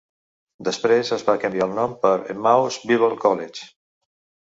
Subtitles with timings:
[0.67, 3.73] Després es va canviar el nom per Emmaus Bible College.